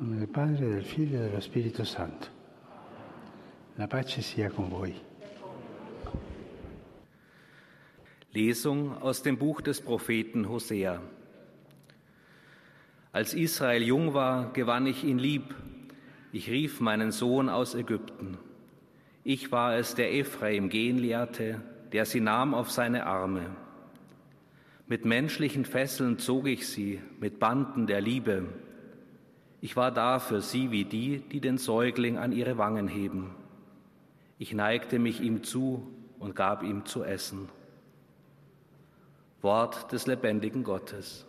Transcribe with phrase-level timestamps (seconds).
[0.00, 2.26] nome del Padre, del Figlio e dello Spirito Santo.
[3.74, 4.94] La pace sia con voi.
[8.32, 11.02] Lesung aus dem Buch des Propheten Hosea.
[13.12, 15.54] Als Israel jung war, gewann ich ihn lieb.
[16.32, 18.38] Ich rief meinen Sohn aus Ägypten.
[19.22, 21.60] Ich war es, der Ephraim gehen lehrte,
[21.92, 23.54] der sie nahm auf seine Arme.
[24.86, 28.48] Mit menschlichen Fesseln zog ich sie, mit Banden der Liebe.
[29.60, 33.34] Ich war da für sie wie die, die den Säugling an ihre Wangen heben.
[34.38, 35.86] Ich neigte mich ihm zu
[36.18, 37.48] und gab ihm zu essen.
[39.42, 41.26] Wort des lebendigen Gottes.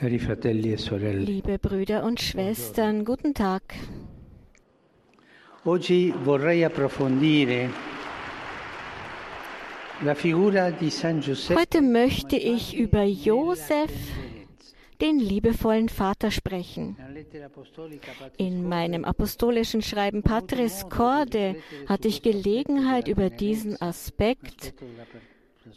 [0.00, 3.62] E Liebe Brüder und Schwestern, guten Tag.
[5.66, 7.70] oggi vorrei approfondire
[10.02, 11.58] la figura di San Giuseppe.
[11.58, 13.90] Heute möchte ich über Josef,
[15.04, 16.96] den liebevollen Vater, sprechen.
[18.38, 21.56] In meinem apostolischen Schreiben Patris Corde
[21.86, 24.72] hatte ich Gelegenheit, über diesen Aspekt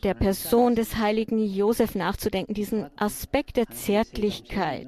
[0.04, 4.88] der Person des heiligen Josef nachzudenken, diesen Aspekt der Zärtlichkeit.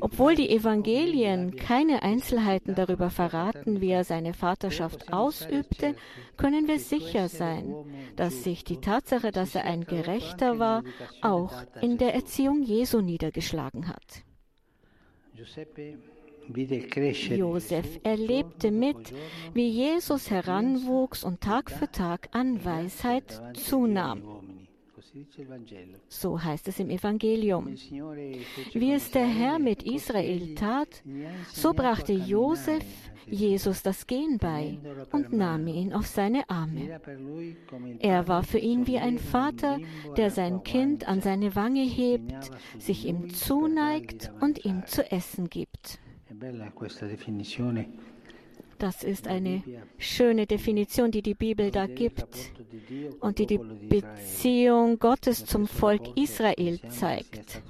[0.00, 5.94] Obwohl die Evangelien keine Einzelheiten darüber verraten, wie er seine Vaterschaft ausübte,
[6.36, 7.74] können wir sicher sein,
[8.16, 10.82] dass sich die Tatsache, dass er ein Gerechter war,
[11.22, 14.22] auch in der Erziehung Jesu niedergeschlagen hat.
[15.34, 15.98] Giuseppe
[17.30, 19.12] Josef erlebte mit,
[19.52, 24.22] wie Jesus heranwuchs und Tag für Tag an Weisheit zunahm.
[26.08, 27.68] So heißt es im Evangelium.
[28.72, 31.02] Wie es der Herr mit Israel tat,
[31.52, 32.84] so brachte Josef
[33.26, 34.78] Jesus das Gehen bei
[35.12, 37.00] und nahm ihn auf seine Arme.
[38.00, 39.78] Er war für ihn wie ein Vater,
[40.16, 46.00] der sein Kind an seine Wange hebt, sich ihm zuneigt und ihm zu essen gibt.
[48.78, 49.62] Das ist eine
[49.98, 52.26] schöne Definition, die die Bibel da gibt
[53.20, 57.62] und die die Beziehung Gottes zum Volk Israel zeigt.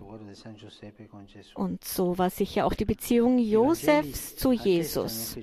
[1.54, 5.36] Und so war sicher auch die Beziehung Josefs zu Jesus.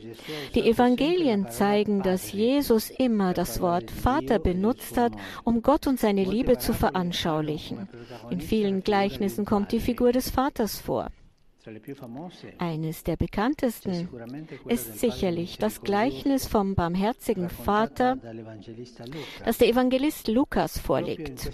[0.55, 5.13] Die Evangelien zeigen, dass Jesus immer das Wort Vater benutzt hat,
[5.43, 7.87] um Gott und seine Liebe zu veranschaulichen.
[8.29, 11.11] In vielen Gleichnissen kommt die Figur des Vaters vor.
[12.57, 14.09] Eines der bekanntesten
[14.65, 18.17] ist sicherlich das Gleichnis vom barmherzigen Vater,
[19.45, 21.51] das der Evangelist Lukas vorlegt.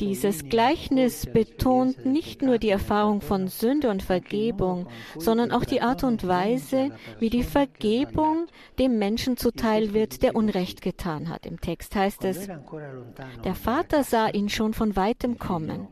[0.00, 4.86] Dieses Gleichnis betont nicht nur die Erfahrung von Sünde und Vergebung,
[5.18, 8.46] sondern auch die Art und Weise, wie die Vergebung
[8.78, 11.46] dem Menschen zuteil wird, der Unrecht getan hat.
[11.46, 12.48] Im Text heißt es,
[13.44, 15.88] der Vater sah ihn schon von weitem kommen.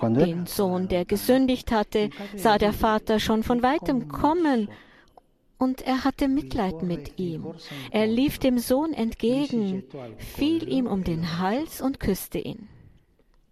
[0.00, 4.68] Den Sohn, der gesündigt hatte, sah der Vater schon von weitem kommen
[5.58, 7.52] und er hatte Mitleid mit ihm.
[7.90, 9.84] Er lief dem Sohn entgegen,
[10.16, 12.68] fiel ihm um den Hals und küsste ihn.
[12.68, 13.47] il figlio si aspettava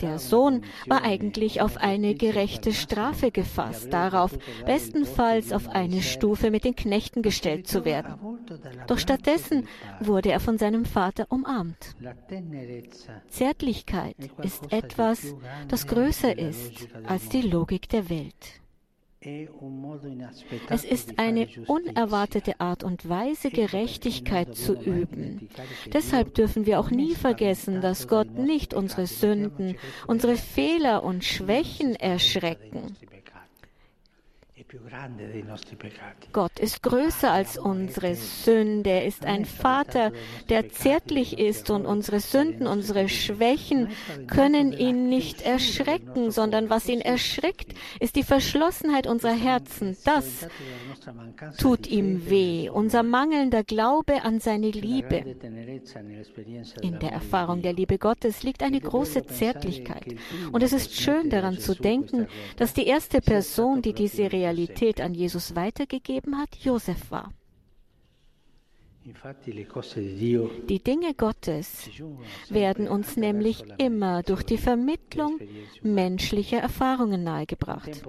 [0.00, 6.64] Der Sohn war eigentlich auf eine gerechte Strafe gefasst, darauf bestenfalls auf eine Stufe mit
[6.64, 8.14] den Knechten gestellt zu werden.
[8.86, 9.68] Doch stattdessen
[10.00, 11.94] wurde er von seinem Vater umarmt.
[13.28, 15.34] Zärtlichkeit ist etwas,
[15.68, 18.61] das größer ist als die Logik der Welt.
[20.68, 25.48] Es ist eine unerwartete Art und Weise, Gerechtigkeit zu üben.
[25.92, 31.94] Deshalb dürfen wir auch nie vergessen, dass Gott nicht unsere Sünden, unsere Fehler und Schwächen
[31.94, 32.96] erschrecken.
[36.32, 38.90] Gott ist größer als unsere Sünde.
[38.90, 40.12] Er ist ein Vater,
[40.48, 43.88] der zärtlich ist und unsere Sünden, unsere Schwächen
[44.26, 49.96] können ihn nicht erschrecken, sondern was ihn erschreckt, ist die Verschlossenheit unserer Herzen.
[50.04, 50.46] Das
[51.58, 55.36] tut ihm weh, unser mangelnder Glaube an seine Liebe.
[56.82, 60.16] In der Erfahrung der Liebe Gottes liegt eine große Zärtlichkeit.
[60.52, 62.26] Und es ist schön daran zu denken,
[62.56, 64.51] dass die erste Person, die diese Realität
[65.00, 67.32] an Jesus weitergegeben hat, Josef war.
[70.68, 71.90] Die Dinge Gottes
[72.48, 75.40] werden uns nämlich immer durch die Vermittlung
[75.82, 78.02] menschlicher Erfahrungen nahegebracht.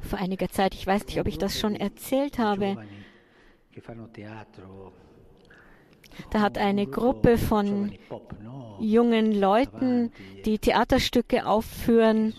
[0.00, 2.78] Vor einiger Zeit, ich weiß nicht, ob ich das schon erzählt habe,
[6.30, 7.92] da hat eine Gruppe von
[8.80, 10.12] jungen Leuten,
[10.46, 12.32] die Theaterstücke aufführen,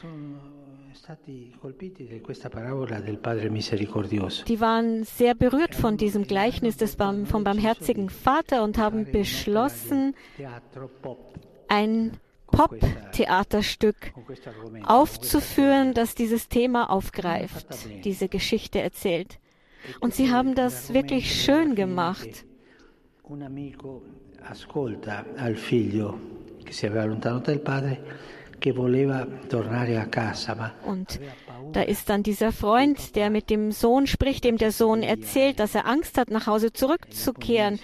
[4.48, 10.16] die waren sehr berührt von diesem Gleichnis des vom barmherzigen Vater und haben beschlossen,
[11.68, 12.12] ein
[12.48, 14.14] Pop-Theaterstück
[14.84, 17.68] aufzuführen, das dieses Thema aufgreift,
[18.04, 19.40] diese Geschichte erzählt.
[20.00, 22.46] Und sie haben das wirklich schön gemacht.
[23.24, 24.02] Un amico
[24.42, 26.20] ascolta al figlio
[26.66, 28.00] che si aveva allontanato dal padre
[30.86, 31.20] Und
[31.74, 35.76] da ist dann dieser Freund, der mit dem Sohn spricht, dem der Sohn erzählt, dass
[35.76, 37.80] er Angst hat, nach Hause zurückzukehren,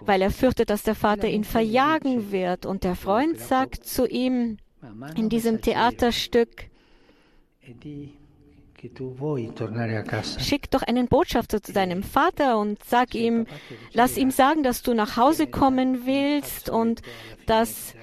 [0.00, 2.66] weil er fürchtet, dass der Vater ihn verjagen wird.
[2.66, 4.58] Und der Freund sagt zu ihm
[5.16, 6.66] in diesem Theaterstück,
[10.40, 13.46] schick doch einen Botschafter zu deinem Vater und sag ihm,
[13.92, 17.02] lass ihm sagen, dass du nach Hause kommen willst und
[17.46, 17.94] dass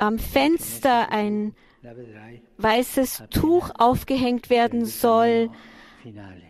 [0.00, 1.54] am Fenster ein
[2.58, 5.50] weißes Tuch aufgehängt werden soll,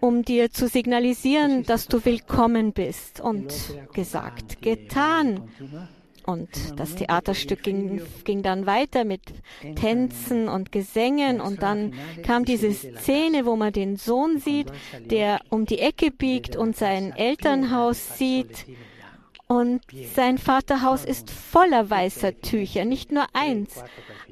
[0.01, 3.21] um dir zu signalisieren, dass du willkommen bist.
[3.21, 3.53] Und
[3.93, 5.49] gesagt, getan.
[6.25, 9.23] Und das Theaterstück ging, ging dann weiter mit
[9.77, 14.71] Tänzen und Gesängen und dann kam diese Szene, wo man den Sohn sieht,
[15.07, 18.67] der um die Ecke biegt und sein Elternhaus sieht
[19.49, 19.81] und
[20.15, 23.83] sein Vaterhaus ist voller weißer Tücher, nicht nur eins.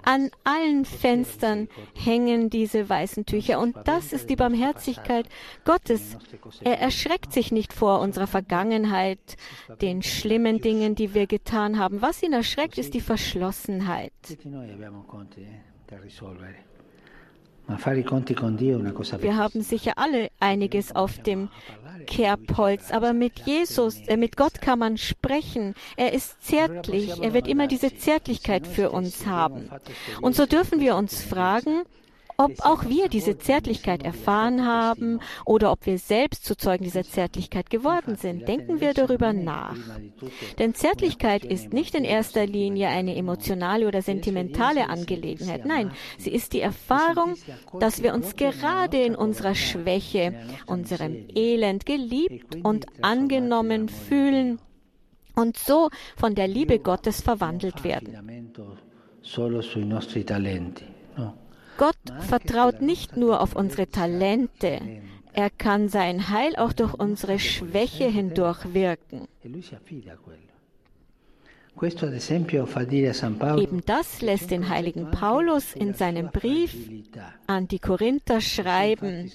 [0.02, 5.26] An allen Fenstern hängen diese weißen Tücher und das ist die Barmherzigkeit
[5.64, 6.18] Gottes.
[6.60, 9.36] Er erschreckt sich nicht vor unserer Vergangenheit,
[9.80, 12.02] den schlimmen Dingen, die wir getan haben.
[12.02, 14.12] Was ihn erschreckt, ist die Verschlossenheit.
[17.68, 21.48] Wir haben sicher alle einiges auf dem
[22.06, 25.74] Kerbholz, aber mit Jesus, äh, mit Gott kann man sprechen.
[25.96, 29.68] Er ist zärtlich, er wird immer diese Zärtlichkeit für uns haben.
[30.20, 31.82] Und so dürfen wir uns fragen,
[32.36, 37.70] ob auch wir diese Zärtlichkeit erfahren haben oder ob wir selbst zu Zeugen dieser Zärtlichkeit
[37.70, 38.46] geworden sind.
[38.48, 39.76] Denken wir darüber nach.
[40.58, 45.64] Denn Zärtlichkeit ist nicht in erster Linie eine emotionale oder sentimentale Angelegenheit.
[45.64, 47.34] Nein, sie ist die Erfahrung,
[47.80, 50.34] dass wir uns gerade in unserer Schwäche,
[50.66, 54.58] unserem Elend geliebt und angenommen fühlen
[55.34, 58.52] und so von der Liebe Gottes verwandelt werden.
[59.26, 60.84] solo sui nostri talenti.
[61.16, 61.45] No.
[61.78, 64.80] Gott vertraut nicht nur auf unsere Talente,
[65.32, 69.28] er kann sein Heil auch durch unsere Schwäche hindurch wirken.
[73.58, 76.74] Eben das lässt den heiligen Paulus in seinem Brief
[77.46, 79.30] an die Korinther schreiben,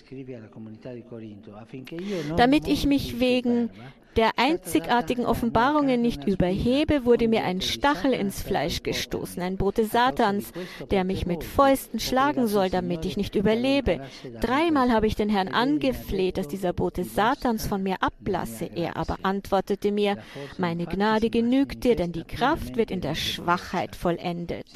[2.35, 3.69] damit ich mich wegen
[4.15, 10.51] der einzigartigen Offenbarungen nicht überhebe, wurde mir ein Stachel ins Fleisch gestoßen, ein Bote Satans,
[10.89, 14.01] der mich mit Fäusten schlagen soll, damit ich nicht überlebe.
[14.41, 18.69] Dreimal habe ich den Herrn angefleht, dass dieser Bote Satans von mir ablasse.
[18.75, 20.17] Er aber antwortete mir,
[20.57, 24.67] meine Gnade genügt dir, denn die Kraft wird in der Schwachheit vollendet.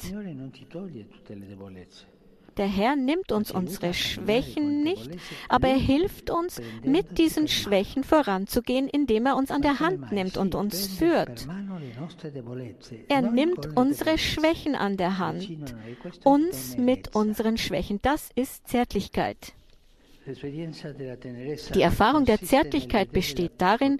[2.56, 5.10] Der Herr nimmt uns unsere Schwächen nicht,
[5.48, 10.36] aber er hilft uns, mit diesen Schwächen voranzugehen, indem er uns an der Hand nimmt
[10.36, 11.46] und uns führt.
[13.08, 15.74] Er nimmt unsere Schwächen an der Hand,
[16.24, 18.00] uns mit unseren Schwächen.
[18.02, 19.52] Das ist Zärtlichkeit.
[21.74, 23.98] Die Erfahrung der Zärtlichkeit besteht darin,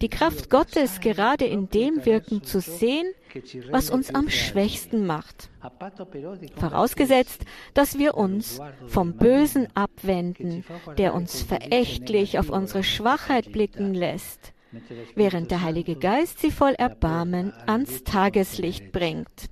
[0.00, 3.12] die Kraft Gottes gerade in dem Wirken zu sehen,
[3.70, 5.50] was uns am schwächsten macht.
[6.56, 10.64] Vorausgesetzt, dass wir uns vom Bösen abwenden,
[10.96, 14.54] der uns verächtlich auf unsere Schwachheit blicken lässt,
[15.14, 19.50] während der Heilige Geist sie voll Erbarmen ans Tageslicht bringt.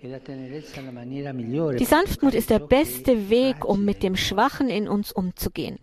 [0.00, 5.78] Die Sanftmut ist der beste Weg, um mit dem Schwachen in uns umzugehen.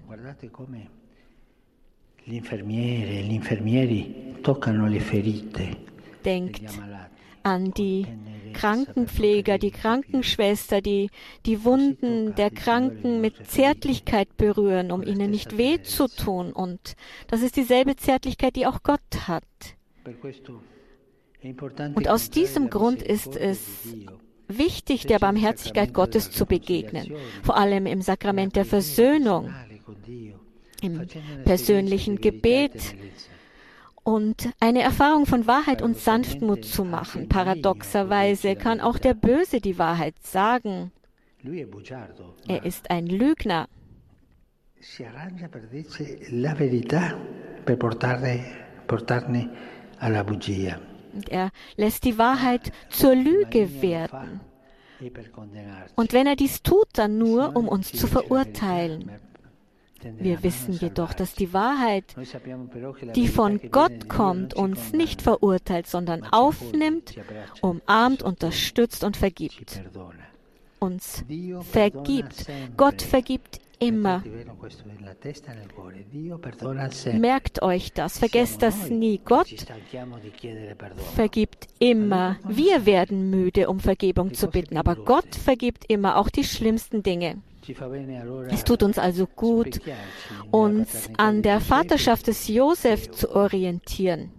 [2.28, 2.42] E
[6.24, 6.64] Denkt
[7.44, 8.08] an die
[8.54, 11.10] Krankenpfleger, die Krankenschwester, die
[11.46, 16.54] die Wunden der Kranken mit Zärtlichkeit berühren, um ihnen nicht weh zu tun.
[16.54, 16.96] Und
[17.28, 19.44] das ist dieselbe Zärtlichkeit, die auch Gott hat.
[21.96, 23.60] Und aus incontrare diesem Grund ist es
[24.48, 29.54] wichtig, der Barmherzigkeit Gottes zu begegnen, vor allem im Sakrament der Versöhnung,
[30.82, 31.08] im
[31.44, 32.96] persönlichen e Gebet
[34.04, 37.28] und eine Erfahrung von Wahrheit und Sanftmut zu machen.
[37.28, 40.92] Paradoxerweise kann auch der Böse die Wahrheit sagen.
[42.48, 43.68] Er ist ein Lügner.
[47.66, 47.76] per
[48.88, 49.50] portarne
[50.00, 50.95] alla bugia.
[51.30, 54.42] Er lässt die Wahrheit zur Lüge werden.
[55.02, 55.12] E.
[55.96, 59.12] Und wenn er dies tut, dann nur, um uns zu verurteilen.
[60.20, 62.16] Wir wissen jedoch, dass die Wahrheit,
[63.16, 67.16] die von Gott kommt, uns nicht verurteilt, sondern aufnimmt,
[67.62, 69.82] umarmt, unterstützt und vergibt.
[70.80, 71.26] Uns
[71.72, 72.46] vergibt.
[72.78, 74.24] Gott vergibt immer.
[77.14, 79.20] Merkt euch das, vergesst das nie.
[79.24, 79.66] Gott
[81.16, 82.38] vergibt immer.
[82.48, 87.42] Wir werden müde, um Vergebung zu bitten, aber Gott vergibt immer auch die schlimmsten Dinge.
[88.50, 89.82] Es tut uns also gut,
[90.52, 94.32] uns an der Vaterschaft des Josef zu orientieren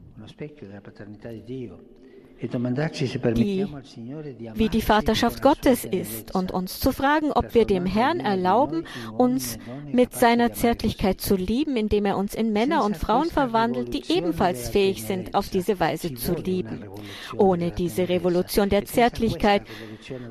[2.42, 3.66] die,
[4.54, 8.84] wie die Vaterschaft Gottes ist und uns zu fragen, ob wir dem Herrn erlauben,
[9.16, 9.58] uns
[9.90, 14.68] mit seiner Zärtlichkeit zu lieben, indem er uns in Männer und Frauen verwandelt, die ebenfalls
[14.68, 16.84] fähig sind, auf diese Weise zu lieben.
[17.38, 19.62] Ohne diese Revolution der Zärtlichkeit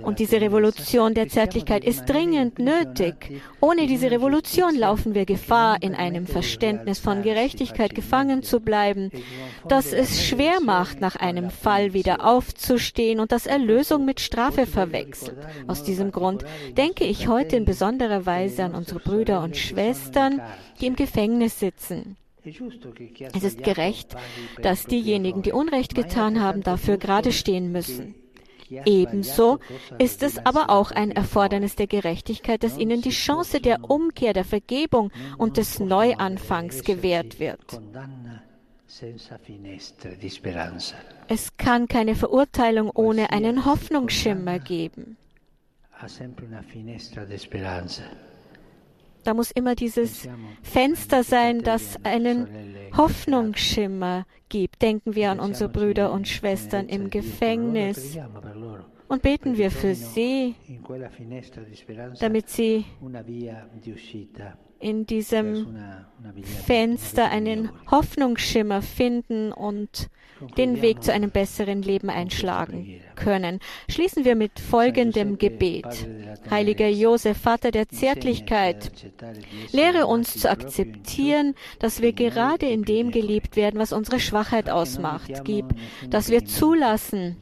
[0.03, 3.41] und diese Revolution der Zärtlichkeit ist dringend nötig.
[3.61, 9.09] Ohne diese Revolution laufen wir Gefahr, in einem Verständnis von Gerechtigkeit gefangen zu bleiben,
[9.67, 15.37] das es schwer macht, nach einem Fall wieder aufzustehen und das Erlösung mit Strafe verwechselt.
[15.65, 16.45] Aus diesem Grund
[16.77, 20.39] denke ich heute in besonderer Weise an unsere Brüder und Schwestern,
[20.79, 22.17] die im Gefängnis sitzen.
[23.33, 24.15] Es ist gerecht,
[24.61, 28.13] dass diejenigen, die Unrecht getan haben, dafür gerade stehen müssen.
[28.85, 29.59] Ebenso
[29.99, 34.45] ist es aber auch ein Erfordernis der Gerechtigkeit, dass ihnen die Chance der Umkehr, der
[34.45, 37.79] Vergebung und des Neuanfangs gewährt wird.
[41.27, 45.17] Es kann keine Verurteilung ohne einen Hoffnungsschimmer geben.
[49.23, 50.29] Da muss immer dieses
[50.61, 52.47] Fenster sein, das einen
[52.95, 54.81] Hoffnungsschimmer gibt.
[54.81, 58.17] Denken wir an unsere Brüder und Schwestern im Gefängnis.
[59.07, 60.55] und beten wir für sie,
[62.19, 62.85] damit sie
[64.79, 65.77] in diesem
[66.65, 70.09] Fenster einen Hoffnungsschimmer finden und
[70.57, 73.59] den Weg zu einem besseren Leben einschlagen können.
[73.89, 76.07] Schließen wir mit folgendem Gebet.
[76.49, 78.91] Heiliger Josef, Vater der Zärtlichkeit,
[79.71, 85.43] lehre uns zu akzeptieren, dass wir gerade in dem geliebt werden, was unsere Schwachheit ausmacht.
[85.45, 85.65] Gib,
[86.09, 87.41] dass wir zulassen,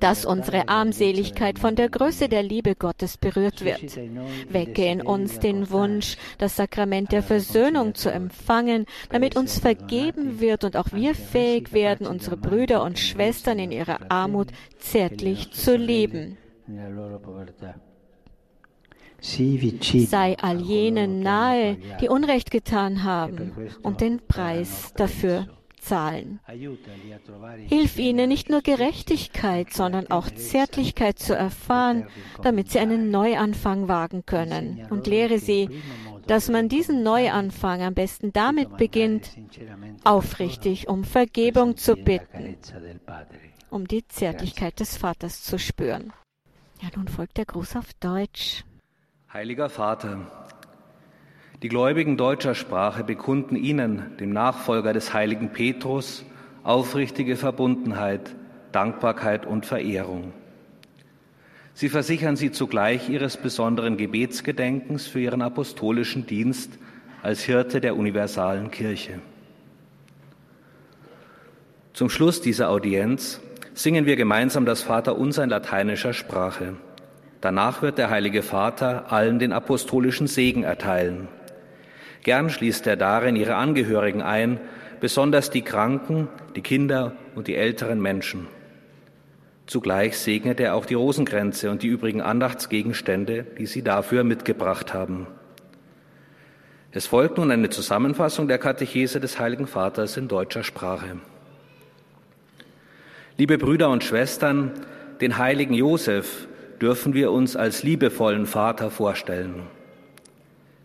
[0.00, 3.96] dass unsere Armseligkeit von der Größe der Liebe Gottes berührt wird.
[4.48, 10.64] Wecke in uns den Wunsch, das Sakrament der Versöhnung zu empfangen, damit uns vergeben wird
[10.64, 14.48] und auch wir fähig werden, unsere Brüder und Schwestern in ihrer Armut
[14.78, 16.36] zärtlich zu lieben.
[19.20, 25.48] Sei all jenen nahe, die Unrecht getan haben und den Preis dafür
[25.84, 26.40] zahlen.
[27.68, 32.06] Hilf ihnen nicht nur Gerechtigkeit, sondern auch Zärtlichkeit zu erfahren,
[32.42, 34.86] damit sie einen Neuanfang wagen können.
[34.90, 35.68] Und lehre sie,
[36.26, 39.30] dass man diesen Neuanfang am besten damit beginnt,
[40.04, 42.56] aufrichtig um Vergebung zu bitten,
[43.70, 46.12] um die Zärtlichkeit des Vaters zu spüren.
[46.80, 48.64] Ja, nun folgt der Gruß auf Deutsch.
[49.32, 50.30] Heiliger Vater,
[51.64, 56.22] die Gläubigen deutscher Sprache bekunden Ihnen, dem Nachfolger des heiligen Petrus,
[56.62, 58.36] aufrichtige Verbundenheit,
[58.70, 60.34] Dankbarkeit und Verehrung.
[61.72, 66.78] Sie versichern Sie zugleich Ihres besonderen Gebetsgedenkens für Ihren apostolischen Dienst
[67.22, 69.20] als Hirte der universalen Kirche.
[71.94, 73.40] Zum Schluss dieser Audienz
[73.72, 76.74] singen wir gemeinsam das Vaterunser in lateinischer Sprache.
[77.40, 81.26] Danach wird der Heilige Vater allen den apostolischen Segen erteilen.
[82.24, 84.58] Gern schließt er darin ihre Angehörigen ein,
[85.00, 88.48] besonders die Kranken, die Kinder und die älteren Menschen.
[89.66, 95.26] Zugleich segnet er auch die Rosenkränze und die übrigen Andachtsgegenstände, die sie dafür mitgebracht haben.
[96.92, 101.18] Es folgt nun eine Zusammenfassung der Katechese des Heiligen Vaters in deutscher Sprache.
[103.36, 104.70] Liebe Brüder und Schwestern,
[105.20, 106.46] den heiligen Josef
[106.80, 109.62] dürfen wir uns als liebevollen Vater vorstellen.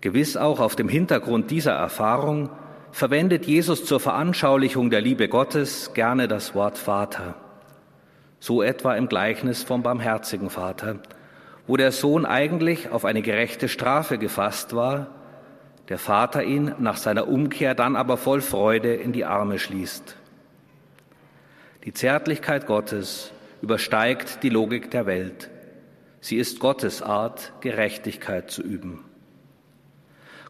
[0.01, 2.50] Gewiss auch auf dem Hintergrund dieser Erfahrung
[2.91, 7.36] verwendet Jesus zur Veranschaulichung der Liebe Gottes gerne das Wort Vater.
[8.39, 11.00] So etwa im Gleichnis vom barmherzigen Vater,
[11.68, 15.08] wo der Sohn eigentlich auf eine gerechte Strafe gefasst war,
[15.89, 20.15] der Vater ihn nach seiner Umkehr dann aber voll Freude in die Arme schließt.
[21.84, 25.50] Die Zärtlichkeit Gottes übersteigt die Logik der Welt.
[26.22, 29.09] Sie ist Gottes Art, Gerechtigkeit zu üben.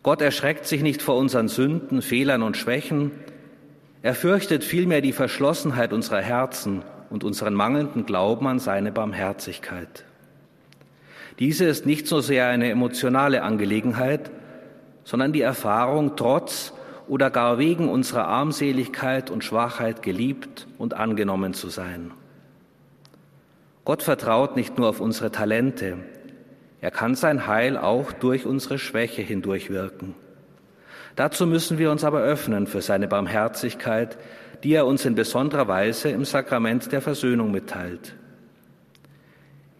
[0.01, 3.11] Gott erschreckt sich nicht vor unseren Sünden, Fehlern und Schwächen.
[4.01, 10.05] Er fürchtet vielmehr die Verschlossenheit unserer Herzen und unseren mangelnden Glauben an seine Barmherzigkeit.
[11.39, 14.31] Diese ist nicht so sehr eine emotionale Angelegenheit,
[15.03, 16.73] sondern die Erfahrung, trotz
[17.07, 22.11] oder gar wegen unserer Armseligkeit und Schwachheit geliebt und angenommen zu sein.
[23.83, 25.97] Gott vertraut nicht nur auf unsere Talente,
[26.81, 30.15] er kann sein Heil auch durch unsere Schwäche hindurchwirken.
[31.15, 34.17] Dazu müssen wir uns aber öffnen für seine Barmherzigkeit,
[34.63, 38.15] die er uns in besonderer Weise im Sakrament der Versöhnung mitteilt.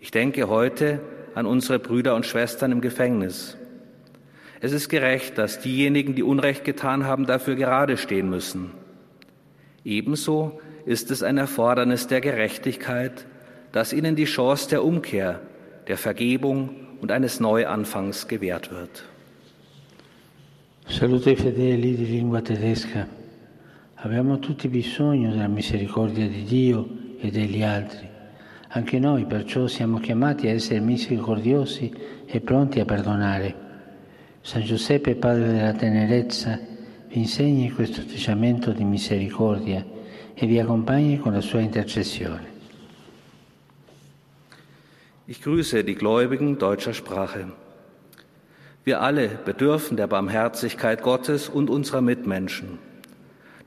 [0.01, 0.99] Ich denke heute
[1.35, 3.57] an unsere Brüder und Schwestern im Gefängnis.
[4.61, 8.71] Es ist gerecht, dass diejenigen, die Unrecht getan haben, dafür gerade stehen müssen.
[9.85, 13.25] Ebenso ist es ein Erfordernis der Gerechtigkeit,
[13.71, 15.39] dass ihnen die Chance der Umkehr,
[15.87, 19.03] der Vergebung und eines Neuanfangs gewährt wird.
[20.87, 23.07] Salute fedeli di lingua tedesca.
[23.95, 26.87] Abbiamo tutti bisogno della misericordia di Dio
[27.19, 28.07] e degli altri.
[28.69, 31.93] Anche noi perciò siamo chiamati a essere misericordiosi
[32.25, 33.67] e pronti a perdonare.
[34.41, 36.59] San Giuseppe, Padre della tenerezza,
[37.07, 39.85] vi insegni questo atteggiamento di misericordia
[40.33, 42.48] e vi accompagni con la sua intercessione.
[45.29, 47.51] Ich grüße die Gläubigen deutscher Sprache.
[48.83, 52.79] Wir alle bedürfen der Barmherzigkeit Gottes und unserer Mitmenschen.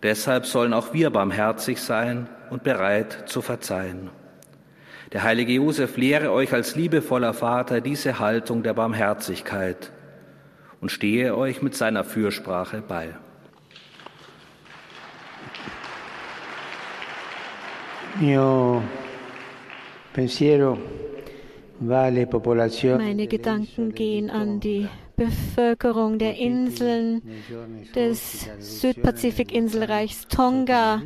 [0.03, 4.11] Deshalb sollen auch wir barmherzig sein und bereit zu verzeihen.
[5.13, 9.93] Der heilige Josef lehre euch als liebevoller Vater diese Haltung der Barmherzigkeit
[10.81, 13.15] und stehe euch mit seiner Fürsprache bei.
[18.19, 18.83] Mio
[20.13, 20.77] pensiero
[21.81, 27.23] meine Gedanken gehen an die Bevölkerung der Inseln
[27.95, 31.03] des Südpazifik-Inselreichs Tonga,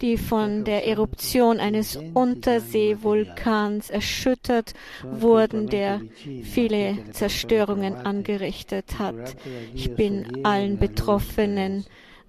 [0.00, 6.00] die von der Eruption eines Unterseevulkans erschüttert wurden, der
[6.42, 9.36] viele Zerstörungen angerichtet hat.
[9.74, 11.84] Ich bin allen Betroffenen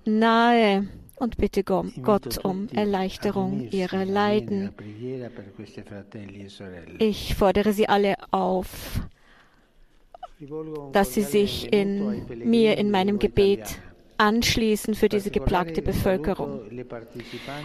[0.05, 4.71] nahe und bitte Gott um Erleichterung ihrer Leiden.
[6.99, 9.01] Ich fordere Sie alle auf,
[10.91, 13.79] dass Sie sich in mir in meinem Gebet
[14.17, 16.61] anschließen für diese geplagte Bevölkerung.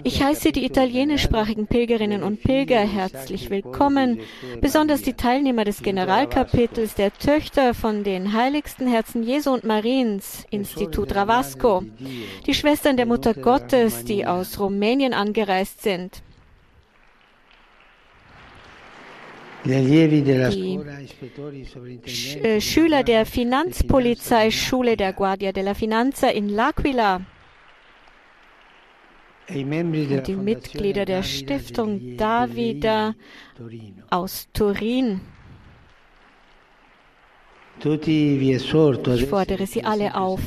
[0.02, 4.20] Ich heiße die italienischsprachigen Pilgerinnen und Pilger herzlich willkommen,
[4.60, 11.14] besonders die Teilnehmer des Generalkapitels der Töchter von den heiligsten Herzen Jesu und Mariens, Institut
[11.14, 11.84] Ravasco,
[12.46, 16.22] die Schwestern der Mutter Gottes, die aus Rumänien angereist sind,
[19.64, 20.80] die
[22.42, 27.20] äh, Schüler der Finanzpolizeischule der Guardia della Finanza in L'Aquila.
[29.48, 33.14] Und die Mitglieder der Stiftung Davida
[34.08, 35.20] aus Turin.
[37.82, 40.40] Ich fordere Sie alle auf,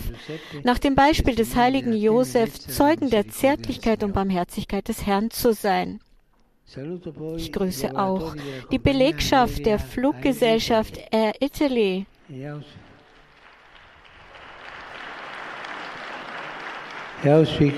[0.64, 6.00] nach dem Beispiel des heiligen Josef Zeugen der Zärtlichkeit und Barmherzigkeit des Herrn zu sein.
[7.38, 8.36] Ich grüße auch
[8.72, 12.06] die Belegschaft der Fluggesellschaft Air Italy.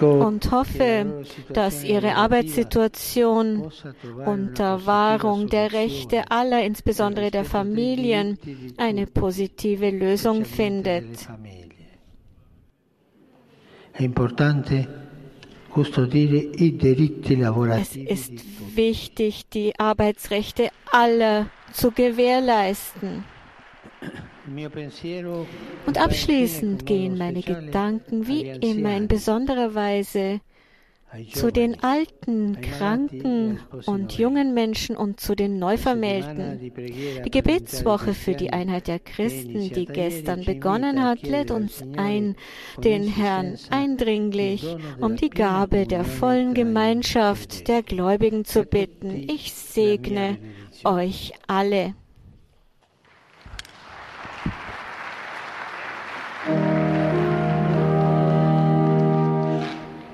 [0.01, 3.71] Und hoffe, dass Ihre Arbeitssituation
[4.25, 8.39] unter Wahrung der Rechte aller, insbesondere der Familien,
[8.77, 11.27] eine positive Lösung findet.
[15.77, 15.89] Es
[17.95, 23.25] ist wichtig, die Arbeitsrechte aller zu gewährleisten.
[25.85, 30.39] Und abschließend gehen meine Gedanken wie immer in besonderer Weise
[31.33, 36.71] zu den alten, kranken und jungen Menschen und zu den Neuvermählten.
[37.25, 42.35] Die Gebetswoche für die Einheit der Christen, die gestern begonnen hat, lädt uns ein,
[42.83, 44.65] den Herrn eindringlich
[44.99, 49.29] um die Gabe der vollen Gemeinschaft der Gläubigen zu bitten.
[49.29, 50.37] Ich segne
[50.83, 51.95] euch alle.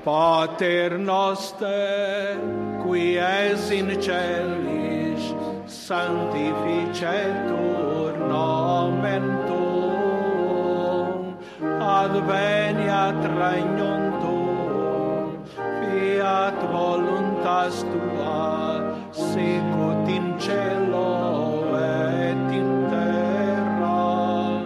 [0.04, 2.36] Pater noster,
[2.84, 5.22] qui es in celis,
[5.68, 18.82] sanctificetur nomen tuum, adveniat regnum tuum, fiat voluntas tua,
[19.14, 24.66] sicut in cielo et in terra.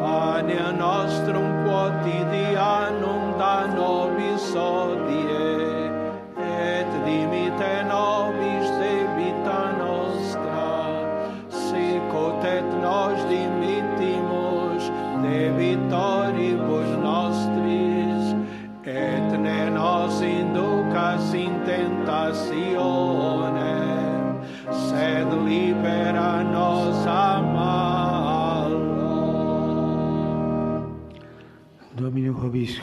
[0.00, 2.55] Ania nostrum quotidianum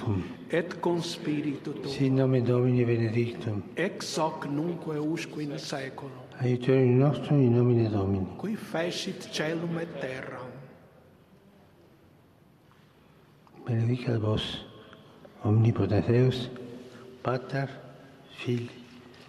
[0.03, 6.11] vobiscum, et con spiritu tuo, sit nomen Domini benedictum, ex hoc nunque usque in seculum,
[6.39, 8.27] aiutorium nostrum in nomine Domini.
[8.37, 10.51] qui fecit celum et terram.
[13.65, 14.65] Benedicat vos,
[15.43, 16.49] omnipotens Deus,
[17.21, 17.69] Pater,
[18.37, 18.69] Filii,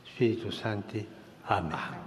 [0.04, 1.06] Spiritus Sancti.
[1.48, 2.03] Amen.